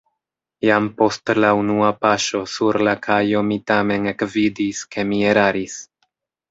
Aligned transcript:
Jam 0.67 0.87
post 1.01 1.31
la 1.45 1.51
unua 1.59 1.91
paŝo 2.05 2.43
sur 2.55 2.81
la 2.89 2.97
kajo 3.05 3.47
mi 3.51 3.61
tamen 3.73 4.13
ekvidis, 4.15 4.85
ke 4.97 5.11
mi 5.13 5.27
eraris. 5.35 5.83